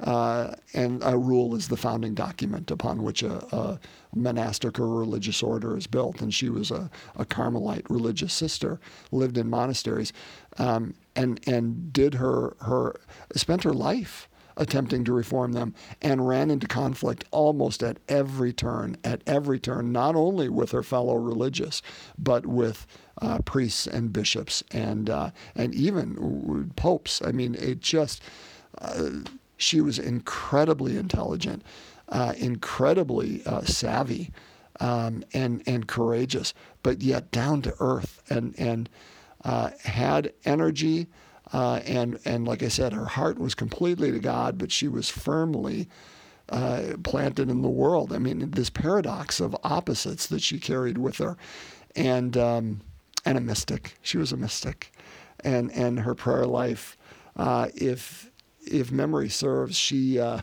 Uh, 0.00 0.54
and 0.74 1.02
a 1.04 1.16
rule 1.16 1.54
is 1.54 1.68
the 1.68 1.76
founding 1.76 2.14
document 2.14 2.70
upon 2.70 3.02
which 3.02 3.22
a, 3.22 3.36
a, 3.54 3.80
monastic 4.14 4.78
or 4.78 4.88
religious 4.88 5.42
order 5.42 5.76
is 5.76 5.86
built. 5.86 6.20
And 6.20 6.32
she 6.32 6.48
was 6.48 6.70
a, 6.70 6.90
a 7.16 7.24
Carmelite 7.24 7.88
religious 7.88 8.32
sister, 8.32 8.78
lived 9.10 9.38
in 9.38 9.48
monasteries, 9.48 10.12
um, 10.58 10.94
and 11.14 11.40
and 11.46 11.92
did 11.92 12.14
her 12.14 12.56
her 12.60 13.00
spent 13.34 13.62
her 13.62 13.72
life 13.72 14.28
attempting 14.56 15.04
to 15.04 15.12
reform 15.12 15.52
them 15.52 15.74
and 16.00 16.26
ran 16.26 16.50
into 16.50 16.66
conflict 16.66 17.24
almost 17.30 17.82
at 17.82 17.98
every 18.08 18.52
turn, 18.52 18.96
at 19.04 19.20
every 19.26 19.58
turn, 19.58 19.92
not 19.92 20.16
only 20.16 20.48
with 20.48 20.72
her 20.72 20.82
fellow 20.82 21.14
religious, 21.14 21.82
but 22.18 22.46
with 22.46 22.86
uh, 23.20 23.38
priests 23.40 23.86
and 23.86 24.12
bishops 24.12 24.62
and 24.70 25.10
uh, 25.10 25.30
and 25.54 25.74
even 25.74 26.70
popes. 26.76 27.22
I 27.24 27.32
mean, 27.32 27.54
it 27.54 27.80
just. 27.80 28.22
Uh, 28.78 29.10
she 29.56 29.80
was 29.80 29.98
incredibly 29.98 30.96
intelligent, 30.96 31.62
uh, 32.08 32.34
incredibly 32.36 33.44
uh, 33.46 33.62
savvy, 33.62 34.32
um, 34.80 35.24
and 35.32 35.62
and 35.66 35.88
courageous, 35.88 36.52
but 36.82 37.02
yet 37.02 37.30
down 37.30 37.62
to 37.62 37.74
earth, 37.80 38.22
and 38.28 38.54
and 38.58 38.88
uh, 39.44 39.70
had 39.84 40.32
energy, 40.44 41.06
uh, 41.52 41.80
and 41.86 42.18
and 42.24 42.46
like 42.46 42.62
I 42.62 42.68
said, 42.68 42.92
her 42.92 43.06
heart 43.06 43.38
was 43.38 43.54
completely 43.54 44.10
to 44.12 44.18
God, 44.18 44.58
but 44.58 44.72
she 44.72 44.88
was 44.88 45.08
firmly. 45.08 45.88
Uh, 46.48 46.96
planted 47.02 47.50
in 47.50 47.62
the 47.62 47.68
world. 47.68 48.12
I 48.12 48.18
mean, 48.18 48.52
this 48.52 48.70
paradox 48.70 49.40
of 49.40 49.56
opposites 49.64 50.28
that 50.28 50.40
she 50.40 50.60
carried 50.60 50.96
with 50.96 51.18
her, 51.18 51.36
and 51.96 52.36
um, 52.36 52.82
and 53.24 53.36
a 53.36 53.40
mystic. 53.40 53.98
She 54.00 54.16
was 54.16 54.30
a 54.30 54.36
mystic, 54.36 54.92
and 55.40 55.72
and 55.72 55.98
her 55.98 56.14
prayer 56.14 56.46
life. 56.46 56.96
Uh, 57.34 57.66
if 57.74 58.30
if 58.66 58.90
memory 58.90 59.28
serves, 59.28 59.76
she. 59.76 60.18
Uh, 60.18 60.40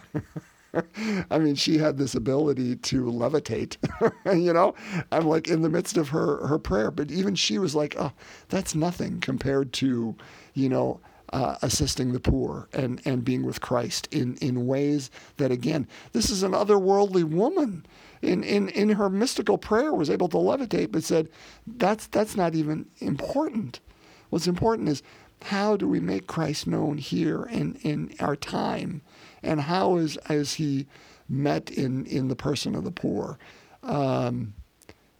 I 1.29 1.37
mean, 1.37 1.53
she 1.53 1.77
had 1.77 1.97
this 1.97 2.15
ability 2.15 2.77
to 2.77 3.03
levitate. 3.03 3.77
you 4.43 4.53
know, 4.53 4.73
I'm 5.11 5.27
like 5.27 5.47
in 5.47 5.61
the 5.61 5.69
midst 5.69 5.97
of 5.97 6.09
her 6.09 6.47
her 6.47 6.57
prayer, 6.57 6.89
but 6.89 7.11
even 7.11 7.35
she 7.35 7.59
was 7.59 7.75
like, 7.75 7.95
"Oh, 7.99 8.11
that's 8.49 8.73
nothing 8.73 9.19
compared 9.19 9.71
to, 9.73 10.15
you 10.53 10.69
know, 10.69 10.99
uh, 11.31 11.57
assisting 11.61 12.11
the 12.11 12.19
poor 12.19 12.69
and 12.73 13.01
and 13.05 13.23
being 13.23 13.45
with 13.45 13.61
Christ 13.61 14.07
in 14.11 14.35
in 14.37 14.65
ways 14.65 15.11
that 15.37 15.51
again, 15.51 15.87
this 16.11 16.29
is 16.29 16.43
an 16.43 16.53
otherworldly 16.53 17.23
woman." 17.23 17.85
In, 18.23 18.41
in, 18.41 18.69
in 18.69 18.87
her 18.91 19.09
mystical 19.09 19.57
prayer 19.57 19.93
was 19.93 20.09
able 20.09 20.29
to 20.29 20.37
levitate, 20.37 20.93
but 20.93 21.03
said, 21.03 21.27
that's, 21.67 22.07
that's 22.07 22.37
not 22.37 22.55
even 22.55 22.85
important. 22.99 23.81
What's 24.29 24.47
important 24.47 24.87
is 24.87 25.03
how 25.43 25.75
do 25.75 25.87
we 25.87 25.99
make 25.99 26.25
Christ 26.25 26.67
known 26.67 26.97
here 26.97 27.43
in, 27.43 27.75
in 27.81 28.13
our 28.19 28.35
time? 28.35 29.01
And 29.41 29.59
how 29.59 29.97
is, 29.97 30.17
is 30.29 30.53
he 30.53 30.87
met 31.27 31.69
in, 31.69 32.05
in 32.05 32.29
the 32.29 32.35
person 32.35 32.75
of 32.75 32.85
the 32.85 32.91
poor? 32.91 33.37
Um, 33.83 34.53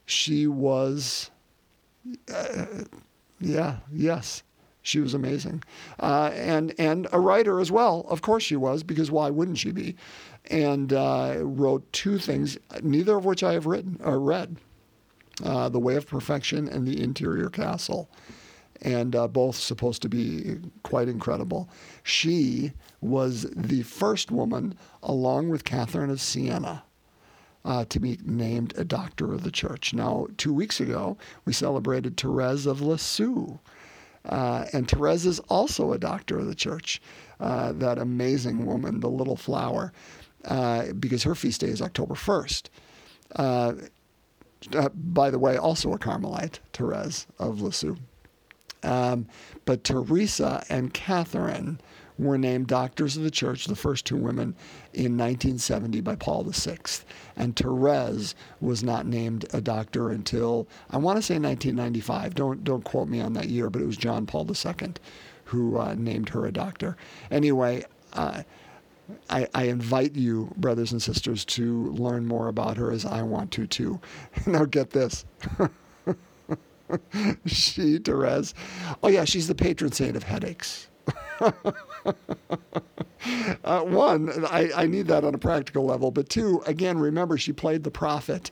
she 0.06 0.48
was, 0.48 1.30
uh, 2.34 2.66
yeah, 3.42 3.78
yes, 3.92 4.44
she 4.82 5.02
was 5.02 5.14
amazing. 5.14 5.62
Uh, 6.00 6.32
and, 6.34 6.74
and 6.78 7.08
a 7.12 7.20
writer 7.20 7.60
as 7.60 7.70
well. 7.70 8.06
Of 8.10 8.22
course 8.22 8.44
she 8.44 8.56
was, 8.56 8.82
because 8.82 9.12
why 9.12 9.30
wouldn't 9.30 9.58
she 9.58 9.72
be? 9.72 9.98
And 10.50 10.94
uh, 10.94 11.36
wrote 11.40 11.92
two 11.92 12.18
things, 12.18 12.58
neither 12.82 13.18
of 13.18 13.26
which 13.26 13.44
I 13.44 13.54
have 13.54 13.66
written 13.66 14.00
or 14.02 14.20
read 14.22 14.56
uh, 15.44 15.68
The 15.68 15.80
Way 15.80 15.96
of 15.96 16.08
Perfection 16.08 16.70
and 16.70 16.88
The 16.88 17.04
Interior 17.04 17.50
Castle 17.50 18.10
and 18.82 19.16
uh, 19.16 19.28
both 19.28 19.56
supposed 19.56 20.02
to 20.02 20.10
be 20.10 20.58
quite 20.84 21.08
incredible. 21.08 21.70
She 22.04 22.74
was 23.02 23.44
the 23.56 23.84
first 23.84 24.32
woman, 24.32 24.76
along 25.02 25.50
with 25.50 25.64
Catherine 25.64 26.10
of 26.10 26.22
Siena, 26.22 26.84
uh, 27.66 27.86
to 27.86 28.00
be 28.00 28.20
named 28.24 28.74
a 28.78 28.84
doctor 28.84 29.34
of 29.34 29.44
the 29.44 29.52
church. 29.52 29.94
Now, 29.94 30.28
two 30.38 30.54
weeks 30.54 30.80
ago, 30.80 31.18
we 31.46 31.54
celebrated 31.54 32.18
Therese 32.18 32.66
of 32.66 32.82
Lisieux. 32.82 33.60
Uh, 34.26 34.66
and 34.74 34.88
Therese 34.88 35.26
is 35.26 35.40
also 35.42 35.92
a 35.92 35.98
doctor 35.98 36.40
of 36.40 36.48
the 36.48 36.56
church, 36.56 37.02
uh, 37.40 37.74
that 37.74 37.98
amazing 37.98 38.66
woman, 38.66 39.02
the 39.02 39.10
little 39.10 39.36
flower, 39.36 39.92
uh, 40.46 40.94
because 40.94 41.24
her 41.24 41.36
feast 41.36 41.62
day 41.62 41.68
is 41.68 41.82
October 41.82 42.16
1st. 42.16 42.70
Uh, 43.36 43.74
uh, 44.76 44.90
by 44.94 45.30
the 45.30 45.40
way, 45.40 45.58
also 45.58 45.94
a 45.94 45.98
Carmelite, 45.98 46.60
Therese 46.72 47.28
of 47.38 47.62
Lisieux. 47.62 47.98
Um, 48.84 49.28
but 49.66 49.84
Teresa 49.84 50.64
and 50.70 50.94
Catherine 50.94 51.80
were 52.20 52.38
named 52.38 52.68
doctors 52.68 53.18
of 53.18 53.24
the 53.24 53.32
church, 53.32 53.66
the 53.66 53.76
first 53.76 54.06
two 54.06 54.18
women, 54.18 54.56
in 54.94 55.18
1970 55.18 56.02
by 56.02 56.16
Paul 56.16 56.44
VI. 56.44 56.78
And 57.36 57.56
Therese 57.56 58.36
was 58.62 58.84
not 58.84 59.08
named 59.08 59.46
a 59.52 59.62
doctor 59.62 60.10
until, 60.10 60.68
I 60.92 60.98
want 60.98 61.18
to 61.18 61.22
say 61.22 61.36
1995. 61.36 62.36
Don't, 62.36 62.64
don't 62.64 62.84
quote 62.84 63.08
me 63.08 63.20
on 63.20 63.34
that 63.34 63.50
year, 63.50 63.70
but 63.70 63.82
it 63.82 63.86
was 63.88 63.98
John 63.98 64.26
Paul 64.26 64.48
II 64.48 64.94
who 65.46 65.78
uh, 65.78 65.96
named 65.98 66.30
her 66.30 66.46
a 66.46 66.52
doctor. 66.52 66.96
Anyway, 67.30 67.84
uh, 68.14 68.44
I, 69.30 69.48
I, 69.54 69.64
invite 69.66 70.16
you, 70.16 70.54
brothers 70.58 70.92
and 70.92 71.02
sisters, 71.02 71.44
to 71.46 71.92
learn 71.92 72.26
more 72.26 72.48
about 72.48 72.78
her 72.78 72.92
as 72.92 73.06
I 73.06 73.22
want 73.24 73.52
to 73.52 73.68
too. 73.68 74.00
now, 74.48 74.66
get 74.66 74.92
this. 74.92 75.26
she, 77.46 77.98
Therese. 78.00 78.54
Oh, 79.02 79.08
yeah, 79.08 79.26
she's 79.26 79.48
the 79.48 79.56
patron 79.56 79.92
saint 79.92 80.16
of 80.16 80.24
headaches. 80.24 80.88
uh, 81.40 81.52
one, 83.82 84.46
I, 84.46 84.72
I, 84.76 84.88
need 84.88 85.08
that 85.08 85.26
on 85.26 85.36
a 85.36 85.38
practical 85.38 85.86
level. 85.86 86.12
But 86.12 86.30
two, 86.30 86.62
again, 86.66 86.98
remember, 86.98 87.38
she 87.38 87.52
played 87.52 87.84
the 87.84 87.92
prophet 87.92 88.52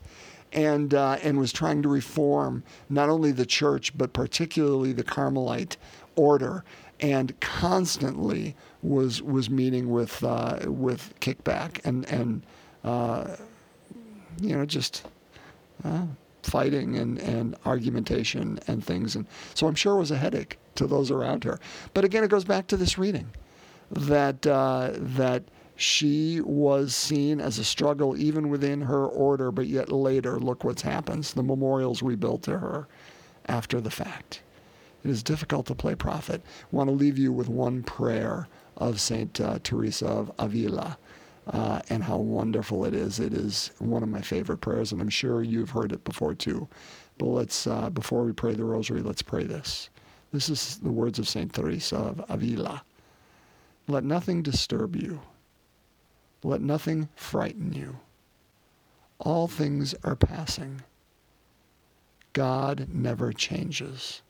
and, 0.51 0.93
uh, 0.93 1.17
and 1.23 1.39
was 1.39 1.53
trying 1.53 1.81
to 1.83 1.89
reform 1.89 2.63
not 2.89 3.09
only 3.09 3.31
the 3.31 3.45
church, 3.45 3.97
but 3.97 4.11
particularly 4.11 4.91
the 4.91 5.03
Carmelite 5.03 5.77
order, 6.17 6.65
and 6.99 7.39
constantly 7.39 8.55
was, 8.81 9.21
was 9.21 9.49
meeting 9.49 9.89
with, 9.89 10.21
uh, 10.23 10.59
with 10.65 11.13
kickback 11.21 11.79
and, 11.85 12.05
and 12.11 12.43
uh, 12.83 13.37
you 14.41 14.55
know, 14.55 14.65
just 14.65 15.07
uh, 15.83 16.05
fighting 16.43 16.97
and, 16.97 17.19
and 17.19 17.55
argumentation 17.65 18.59
and 18.67 18.83
things. 18.83 19.15
And 19.15 19.25
so 19.53 19.67
I'm 19.67 19.75
sure 19.75 19.95
it 19.95 19.99
was 19.99 20.11
a 20.11 20.17
headache 20.17 20.57
to 20.75 20.87
those 20.87 21.11
around 21.11 21.43
her. 21.43 21.59
But 21.93 22.05
again, 22.05 22.23
it 22.23 22.29
goes 22.29 22.45
back 22.45 22.67
to 22.67 22.77
this 22.77 22.97
reading 22.97 23.29
that, 23.91 24.45
uh, 24.47 24.91
that 24.93 25.43
she 25.75 26.41
was 26.41 26.95
seen 26.95 27.41
as 27.41 27.57
a 27.57 27.63
struggle 27.63 28.15
even 28.17 28.49
within 28.49 28.81
her 28.81 29.05
order, 29.05 29.51
but 29.51 29.67
yet 29.67 29.91
later, 29.91 30.39
look 30.39 30.63
what's 30.63 30.83
happens 30.83 31.33
the 31.33 31.43
memorials 31.43 32.03
we 32.03 32.15
built 32.15 32.43
to 32.43 32.59
her 32.59 32.87
after 33.47 33.81
the 33.81 33.89
fact. 33.89 34.41
It 35.03 35.09
is 35.09 35.23
difficult 35.23 35.65
to 35.67 35.75
play 35.75 35.95
prophet. 35.95 36.41
I 36.45 36.75
want 36.75 36.89
to 36.89 36.95
leave 36.95 37.17
you 37.17 37.31
with 37.31 37.49
one 37.49 37.81
prayer 37.81 38.47
of 38.77 39.01
Saint 39.01 39.41
uh, 39.41 39.59
Teresa 39.63 40.05
of 40.05 40.31
Avila 40.37 40.97
uh, 41.47 41.81
and 41.89 42.03
how 42.03 42.17
wonderful 42.17 42.85
it 42.85 42.93
is. 42.93 43.19
It 43.19 43.33
is 43.33 43.71
one 43.79 44.03
of 44.03 44.09
my 44.09 44.21
favorite 44.21 44.59
prayers, 44.59 44.91
and 44.91 45.01
I'm 45.01 45.09
sure 45.09 45.43
you've 45.43 45.71
heard 45.71 45.91
it 45.91 46.03
before 46.03 46.33
too. 46.33 46.67
But 47.17 47.27
let's, 47.27 47.67
uh, 47.67 47.89
before 47.89 48.23
we 48.23 48.31
pray 48.31 48.53
the 48.53 48.63
rosary, 48.63 49.01
let's 49.01 49.21
pray 49.21 49.43
this. 49.43 49.89
This 50.31 50.49
is 50.49 50.77
the 50.77 50.91
words 50.91 51.19
of 51.19 51.27
Saint 51.27 51.53
Teresa 51.53 51.97
of 51.97 52.25
Avila. 52.29 52.83
Let 53.87 54.03
nothing 54.03 54.41
disturb 54.43 54.95
you. 54.95 55.21
Let 56.43 56.61
nothing 56.61 57.09
frighten 57.15 57.73
you. 57.73 57.97
All 59.19 59.47
things 59.47 59.93
are 60.03 60.15
passing. 60.15 60.81
God 62.33 62.87
never 62.91 63.33
changes. 63.33 64.21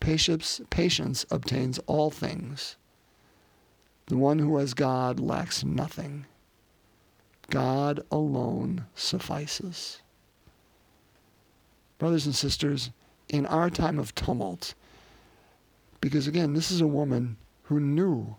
Patience, 0.00 0.60
patience 0.70 1.24
obtains 1.30 1.78
all 1.86 2.10
things. 2.10 2.76
The 4.06 4.16
one 4.16 4.38
who 4.38 4.58
has 4.58 4.74
God 4.74 5.18
lacks 5.18 5.64
nothing. 5.64 6.26
God 7.50 8.00
alone 8.10 8.86
suffices. 8.94 10.02
Brothers 11.98 12.26
and 12.26 12.34
sisters, 12.34 12.90
in 13.28 13.46
our 13.46 13.70
time 13.70 13.98
of 13.98 14.14
tumult, 14.14 14.74
because 16.00 16.26
again, 16.26 16.52
this 16.52 16.70
is 16.70 16.80
a 16.80 16.86
woman 16.86 17.36
who 17.62 17.80
knew 17.80 18.36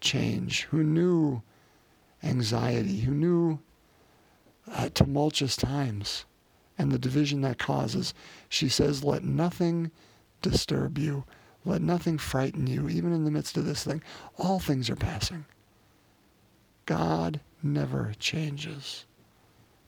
change, 0.00 0.62
who 0.64 0.82
knew 0.82 1.42
anxiety, 2.22 3.00
who 3.00 3.12
knew 3.12 3.58
uh, 4.70 4.88
tumultuous 4.94 5.56
times 5.56 6.24
and 6.78 6.92
the 6.92 6.98
division 6.98 7.40
that 7.42 7.58
causes. 7.58 8.14
She 8.48 8.68
says, 8.68 9.04
Let 9.04 9.24
nothing 9.24 9.90
disturb 10.42 10.96
you. 10.98 11.24
Let 11.64 11.82
nothing 11.82 12.18
frighten 12.18 12.66
you, 12.66 12.88
even 12.88 13.12
in 13.12 13.24
the 13.24 13.30
midst 13.30 13.56
of 13.56 13.66
this 13.66 13.84
thing. 13.84 14.02
All 14.38 14.58
things 14.58 14.88
are 14.88 14.96
passing. 14.96 15.44
God 16.86 17.40
never 17.62 18.14
changes. 18.18 19.04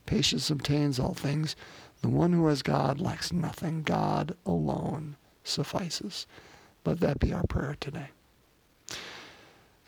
Patience 0.07 0.51
obtains 0.51 0.99
all 0.99 1.15
things. 1.15 1.57
The 2.03 2.09
one 2.09 2.33
who 2.33 2.47
has 2.49 2.63
God 2.63 3.01
lacks 3.01 3.33
nothing. 3.33 3.83
God 3.83 4.37
alone 4.45 5.17
suffices. 5.45 6.27
Let 6.85 7.01
that 7.01 7.19
be 7.19 7.33
our 7.33 7.47
prayer 7.47 7.77
today. 7.81 8.09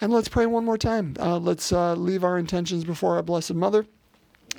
And 0.00 0.12
let's 0.12 0.28
pray 0.28 0.46
one 0.46 0.64
more 0.64 0.78
time. 0.78 1.16
Uh, 1.18 1.38
let's 1.38 1.72
uh, 1.72 1.94
leave 1.94 2.24
our 2.24 2.38
intentions 2.38 2.84
before 2.84 3.16
our 3.16 3.22
Blessed 3.22 3.54
Mother 3.54 3.86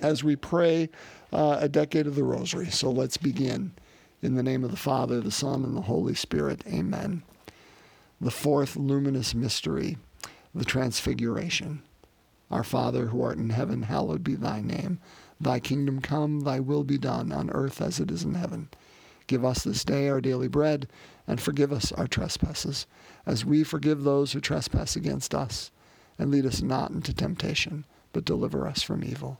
as 0.02 0.24
we 0.24 0.36
pray 0.36 0.90
uh, 1.32 1.58
a 1.60 1.70
decade 1.70 2.08
of 2.08 2.16
the 2.16 2.24
Rosary. 2.24 2.68
So 2.68 2.90
let's 2.90 3.18
begin. 3.18 3.74
In 4.26 4.34
the 4.34 4.42
name 4.42 4.64
of 4.64 4.72
the 4.72 4.76
Father, 4.76 5.22
the 5.22 5.30
Son, 5.30 5.64
and 5.64 5.78
the 5.78 5.82
Holy 5.82 6.16
Spirit. 6.16 6.64
Amen. 6.66 7.22
The 8.20 8.32
fourth 8.32 8.76
luminous 8.76 9.36
mystery, 9.36 10.00
the 10.56 10.66
Transfiguration. 10.66 11.84
Our 12.50 12.64
Father, 12.64 13.06
who 13.06 13.22
art 13.22 13.38
in 13.38 13.52
heaven, 13.52 13.84
hallowed 13.84 14.24
be 14.24 14.34
thy 14.34 14.62
name. 14.62 14.98
Thy 15.40 15.60
kingdom 15.60 16.02
come, 16.02 16.40
thy 16.40 16.60
will 16.60 16.84
be 16.84 16.98
done, 16.98 17.32
on 17.32 17.52
earth 17.52 17.80
as 17.80 18.00
it 18.00 18.10
is 18.10 18.24
in 18.24 18.34
heaven. 18.34 18.70
Give 19.28 19.46
us 19.46 19.64
this 19.64 19.84
day 19.84 20.10
our 20.10 20.22
daily 20.22 20.48
bread, 20.48 20.88
and 21.28 21.40
forgive 21.40 21.72
us 21.72 21.92
our 21.92 22.08
trespasses, 22.08 22.88
as 23.28 23.46
we 23.46 23.64
forgive 23.64 24.04
those 24.04 24.32
who 24.32 24.42
trespass 24.42 24.96
against 24.96 25.36
us. 25.36 25.70
And 26.18 26.32
lead 26.32 26.48
us 26.48 26.64
not 26.64 26.90
into 26.90 27.14
temptation, 27.14 27.86
but 28.12 28.26
deliver 28.26 28.68
us 28.68 28.82
from 28.82 29.04
evil. 29.04 29.40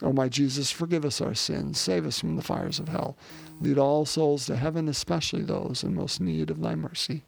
O 0.00 0.12
my 0.12 0.28
Jesus, 0.28 0.70
forgive 0.70 1.04
us 1.04 1.20
our 1.20 1.34
sins, 1.34 1.78
save 1.78 2.06
us 2.06 2.20
from 2.20 2.36
the 2.36 2.42
fires 2.42 2.78
of 2.78 2.88
hell. 2.88 3.16
Lead 3.60 3.78
all 3.78 4.04
souls 4.04 4.46
to 4.46 4.56
heaven, 4.56 4.88
especially 4.88 5.42
those 5.42 5.82
in 5.82 5.94
most 5.94 6.20
need 6.20 6.50
of 6.50 6.60
thy 6.60 6.74
mercy. 6.74 7.24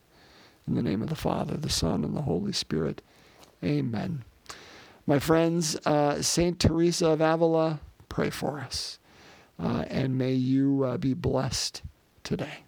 In 0.69 0.75
the 0.75 0.83
name 0.83 1.03
of 1.03 1.09
the 1.09 1.17
Father, 1.17 1.57
the 1.57 1.69
Son, 1.69 2.05
and 2.05 2.17
the 2.17 2.23
Holy 2.23 2.53
Spirit. 2.53 3.03
Amen. 3.65 4.25
My 5.07 5.19
friends, 5.19 5.75
uh, 5.85 6.23
St. 6.23 6.61
Teresa 6.61 7.09
of 7.09 7.21
Avila, 7.21 7.81
pray 8.09 8.31
for 8.31 8.61
us. 8.61 8.99
Uh, 9.59 9.85
and 9.89 10.17
may 10.17 10.33
you 10.33 10.85
uh, 10.85 10.97
be 10.97 11.13
blessed 11.13 11.83
today. 12.23 12.61